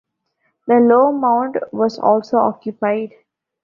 The 0.65 0.79
Low 0.79 1.11
Mound 1.11 1.59
was 1.71 1.99
also 1.99 2.37
occupied. 2.37 3.11